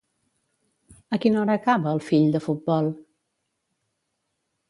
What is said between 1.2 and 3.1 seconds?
quina hora acaba el fill de futbol?